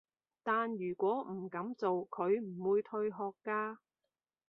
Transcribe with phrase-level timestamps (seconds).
[0.41, 3.77] 但如果唔噉做，佢唔會退學㗎